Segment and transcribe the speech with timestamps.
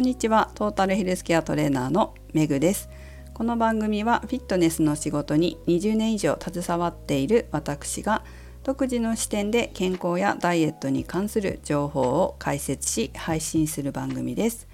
[0.00, 0.50] こんにちは。
[0.54, 2.88] トータルヘルスケアトレーナーのめぐです。
[3.34, 8.24] この番組はフィットネスの仕事に20年以上携わっている私が
[8.64, 14.68] 独自の視点で健康やダイエットに関する情報を解説し配信する番組です。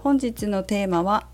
[0.00, 1.26] 本日のテーマは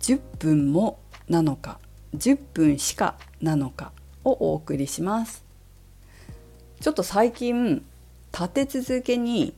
[0.00, 0.98] 10分も
[1.28, 1.78] なのか
[2.16, 3.92] 10分しかなのか
[4.24, 5.44] をお送りします。
[6.80, 7.84] ちょっと最近
[8.32, 9.54] 立て続けに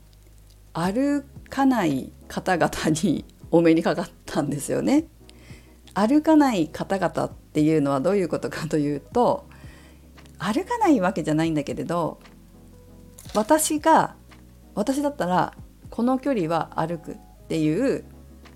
[0.75, 2.71] 歩かない方々
[3.03, 5.05] にお目にかかったんですよね。
[5.93, 9.47] 歩かない方々っていうのはどういうことかというと
[10.39, 12.19] 歩かないわけじゃないんだけれど
[13.35, 14.17] 私が
[14.75, 15.53] 私だったら
[15.91, 17.17] この距離は歩くっ
[17.49, 18.05] ていう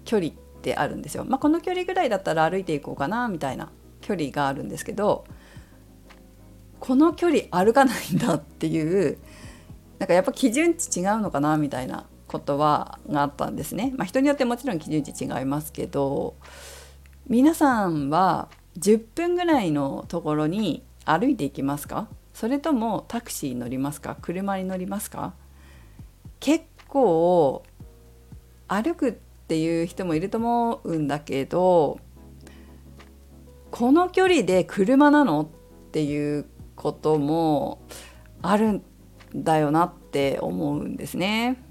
[0.07, 1.27] 距離ってあるんですよ。
[1.27, 5.27] まあ、この距離ぐらいだったら歩いていこうかなみたいな距離があるんですけど
[6.81, 9.19] この距離歩かないんだっていう
[9.99, 13.93] なんかやっぱ基準値違うのかなみたいなことはがあったんですね。
[13.97, 16.35] まあ、人によってもちろん基準値違いますけど
[17.29, 22.09] 皆さんは10分ぐらいのところに歩いていきますか？
[22.35, 24.17] それともタクシー乗りますか？
[24.21, 25.35] 車に乗りますか？
[26.41, 27.63] 結構
[28.69, 32.01] 歩くっていう人もいると思うんだけど
[33.71, 35.43] この距離で車なの？
[35.43, 35.47] っ
[35.93, 37.81] ていうことも
[38.43, 38.83] あるん
[39.35, 41.63] だよなって思うんですね。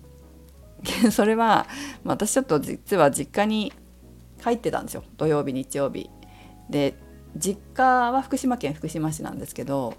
[1.11, 1.67] それは
[2.03, 3.73] 私ちょっと実は実家に
[4.41, 6.09] 帰ってたんですよ土曜日日曜日。
[6.69, 6.95] で
[7.37, 9.95] 実家は福島県福島市なんですけど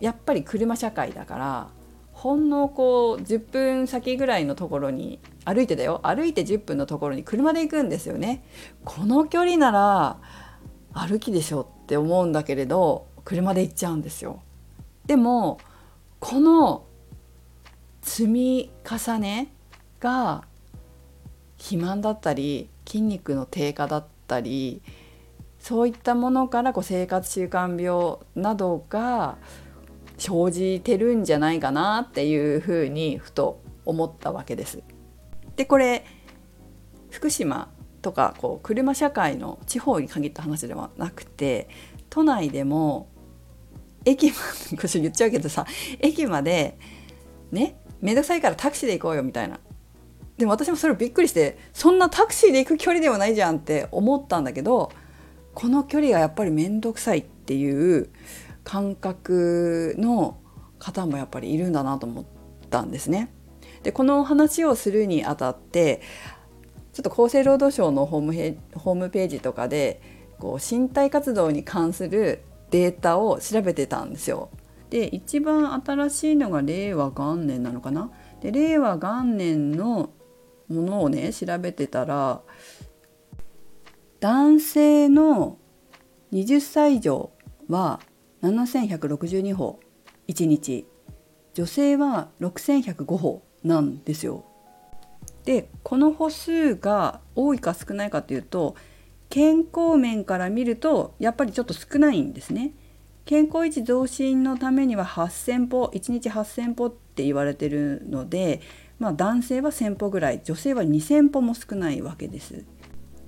[0.00, 1.68] やっぱり車社会だから
[2.12, 8.44] ほんのこう10分先ぐらいのところに歩いてだよ歩いて10分のところに車で行くんですよね。
[8.84, 10.18] この距離なら
[10.92, 14.42] 歩きでしょって思うんだけれど車で行っちゃうんですよ。
[15.06, 15.58] でも
[16.18, 16.84] この
[18.02, 19.52] 積み重ね
[20.00, 20.44] が
[21.56, 24.82] 肥満だったり筋肉の低下だったり
[25.58, 29.36] そういったものからこう生活習慣病などが
[30.16, 34.82] 生じてるんじゃないかなっていうふうにふと思ったわけです。
[35.56, 36.04] でこれ
[37.10, 37.70] 福島
[38.02, 41.68] とかこう車社会の地方に限った話ではなくて
[42.10, 43.08] 都内でも
[44.04, 44.36] 駅ま
[44.82, 45.66] で言っちゃうけどさ
[46.00, 46.78] 駅まで
[47.50, 49.58] ねめんどくさいからタクシーで行こうよみたいな
[50.38, 54.92] でも私もそれびっくりしてそんなタクシーで行く距離ではないじゃんって思ったんだけど
[55.52, 58.08] この距離がやっぱり面倒くさいっていう
[58.62, 60.38] 感覚の
[60.78, 62.24] 方もやっぱりいるんだなと思っ
[62.70, 63.32] たんですね。
[63.82, 66.02] でこの話をするにあたって
[66.92, 70.00] ちょっと厚生労働省のホームホームページとかで
[70.38, 74.50] こう身体活動に関するデータを調べてたんですよ。
[74.90, 78.10] で一番新しいのが令和元年なのかな？
[78.40, 80.10] で令和元年の
[80.68, 82.42] ものをね調べてたら
[84.20, 85.58] 男性の
[86.32, 87.30] 20歳以上
[87.68, 88.00] は
[88.42, 89.80] 7162歩
[90.28, 90.86] 1日
[91.54, 94.44] 女性は6105歩なんですよ。
[95.44, 98.76] でこの歩数が多いか少ないかというと
[99.30, 102.72] 健康面から見るとやっぱりちょっと少ないんですね。
[103.24, 108.60] 健康維持増進のためには8,000歩1日8,000歩って言われてるので
[108.98, 112.64] まあ、男性は1,000歩ぐらい女性は2,000歩も少ないわけです。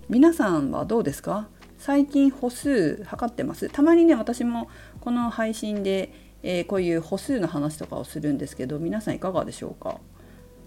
[0.09, 1.49] 皆さんはどうですか？
[1.79, 3.69] 最近歩数測ってます？
[3.69, 4.69] たまにね私も
[5.01, 10.01] この配信で、えー、こういう歩数の話とかをするんですけど皆さんいかがでしょうか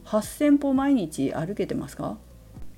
[0.06, 2.18] ？8,000歩毎日歩けてますか？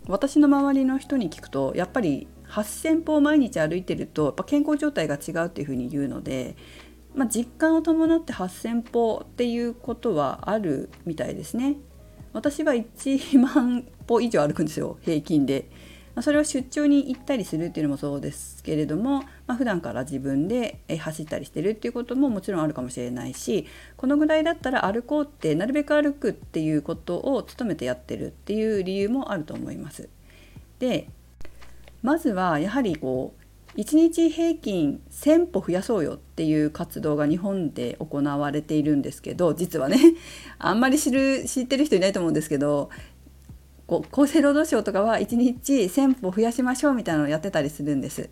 [0.08, 6.56] 私の周りの人に聞くとやっぱり8,000歩毎日歩いてるとやっぱ健康状態が違うっていうふうに言うので、
[7.14, 11.75] まあ、実感を伴って8,000歩っていうことはあるみたいですね。
[12.35, 15.69] 私は1万歩以上歩くんですよ 平均で。
[16.22, 30.08] それは出張に行ったりするっていうのもそうですけれども、まあ、普段から自分で走ったりしてるっていうことももちろんあるかもしれないしこのぐらいだったら歩こうってなるべく歩くっていうことを努めてやってるっていう理由もあると思います。
[30.79, 31.09] で
[32.02, 33.45] まずはやはりこう
[33.77, 39.97] 1日平均1,000歩増やそうよっていう活動が日本で行われているんですけど実はね
[40.59, 42.89] あんまり知る知ってる人いないと思うんですけど
[43.87, 48.29] こう厚生労働省とかは1日1,000歩増やしましょうみたいなのをやってたりするんです。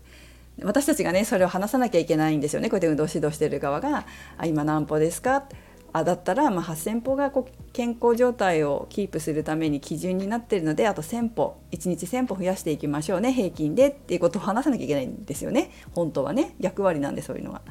[0.62, 4.06] 私たちがねそれを話さなきゃいけないんですよねこうやって運動指導してる側が
[4.38, 5.48] 「あ今何歩ですか?」
[5.96, 17.62] あだったら、まあ、8,000歩がこう健康状態をキープするために基準になってるのであと1,000歩1日1,000歩増やしていきましょうね平均でっていうことを話さなきゃいけないんですよね本当はね役割なんでそういうのは。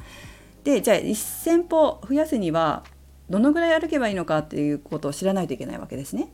[0.64, 2.82] でじゃあ1,000歩増やすには
[3.28, 6.32] どのぐらい歩けばいいのかっていうことを知らないといけないわけですね。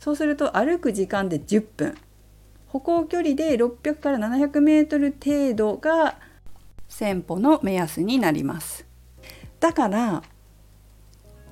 [0.00, 1.94] そうすると歩く時間で10分
[2.66, 6.18] 歩行距離で600から700メートル程度が
[6.88, 8.84] 1000歩の目安になります
[9.60, 10.24] だから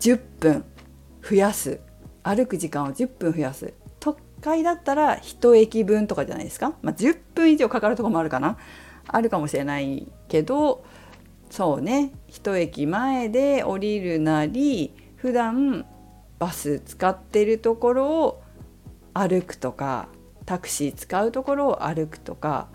[0.02, 0.64] 10分
[1.22, 1.78] 増やす。
[2.24, 3.72] 歩く時間を10分増やす。
[4.00, 8.58] 都会だったら1駅分とかじゃないですか、まあ、10分以上かかるとこもあるかな。
[9.06, 10.84] あるかもしれないけど
[11.50, 12.10] そうね。
[12.30, 15.86] 1駅前で降りるなり普段
[16.40, 18.42] バス使ってるところを
[19.14, 20.08] 歩くとか
[20.46, 22.66] タクシー使うところを歩くとか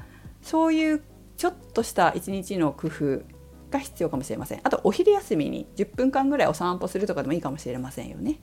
[0.41, 1.03] そういう
[1.35, 3.36] ちょっとした一日の工夫
[3.71, 4.61] が必要かもしれません。
[4.63, 8.39] あとお昼休みに10分間ぐらいお散歩するとかでもいいかもしれませんよね。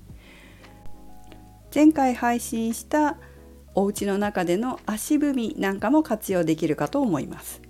[1.75, 3.17] 前回配信した
[3.75, 7.61] お家の中での足踏みなんかも活用できるかと思います。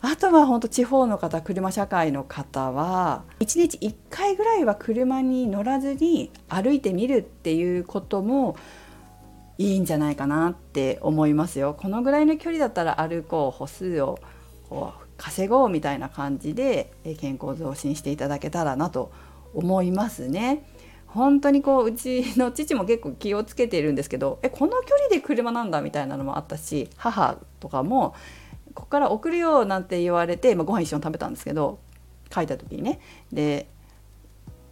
[0.00, 8.56] あとは本当地方の方車社会の方は1日1回ぐらいは車に乗らずに歩いてみるっていうことも
[9.58, 11.76] いいんじゃないかなって思いますよ。
[11.78, 14.18] このぐらいの距離だったら歩こう歩数を
[14.68, 19.12] こう稼ごうみたいな感じで健康増進していただけたらなと
[19.54, 20.66] 思いますね。
[21.06, 28.14] 本当にこううちの父も結構気をつけているんですけどえこの距離で車なんだみたいなのもあったし母とかも
[28.74, 31.78] ここから送るよなんて言われて、まあ、ご飯一緒に食べたんですけど
[32.34, 32.98] 書いた時にね
[33.30, 33.68] で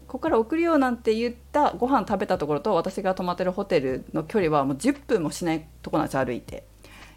[0.08, 6.69] ここから送るよなんて言ったご飯食べたところと私が泊まってるホテルの距離はもう10分もしないとこなんです歩いて。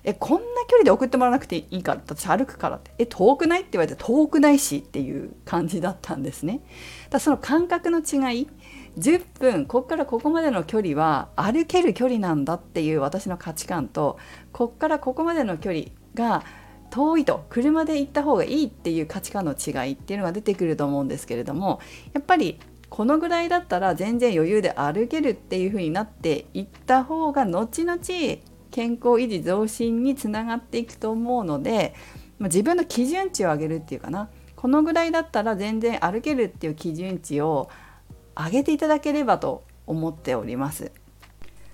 [0.04, 3.62] えこんな距離で送ってもらわなくていいか私歩くからってえ遠くない？
[3.62, 6.62] って言われて遠くないしっていう感じだったんですね。
[7.10, 8.48] だその感覚の違い
[8.98, 14.20] 10分こっからここまでの距離は歩ける距離なんだっていう私の価値観と
[14.52, 16.44] こっからここまでの距離が
[16.92, 21.80] 遠いと車で行った方がいいっていう価値観の違いっていうのが出てくると思うんですけれども
[22.14, 22.60] やっぱり
[22.90, 27.98] このぐらいだったら全然余裕で歩けるっていう風になっていった方が後々
[28.74, 31.94] 健康維持増進につながっていくと思うので
[32.40, 37.70] 自分の基準値を上げるっていうかなこのぐらいだったら全然歩けるっていう基準値を
[38.36, 40.92] 上げていただければと思っております。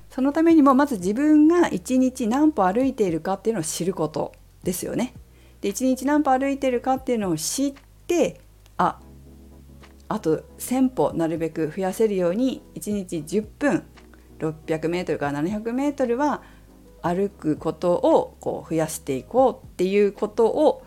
[0.10, 5.14] そのためにもまず自分が1日何歩歩いているかっていうのを知ることですよね。
[5.62, 7.74] で1日何歩歩いてるかっていうのを知っ
[8.08, 8.42] て
[8.76, 9.00] あ
[10.10, 13.86] あと1,000歩なるべく増やせるように1日10分
[14.40, 16.42] 600m から 700m は
[17.02, 20.84] 歩くことをこう増やしていこうっていうことを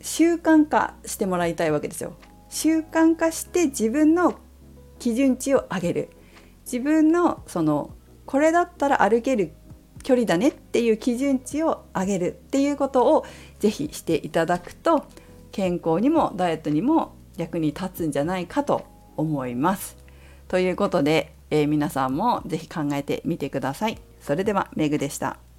[0.00, 2.14] 習慣化してもらいたいわけですよ。
[2.48, 4.34] 習慣化して自分の
[4.98, 6.10] 基準値を上げる
[6.64, 7.90] 自分のその
[8.26, 9.52] これだったら歩ける
[10.02, 13.26] 距離だねっていう基準値を上げるっていうことを
[13.58, 15.04] ぜひしていただくと
[15.52, 18.84] 健康にもダイエットにも役に立つんじゃないかと
[19.16, 19.96] 思います。
[20.48, 23.98] ということで、えー、皆さんもぜひ考えてみてください。
[24.20, 25.49] それではメグでした。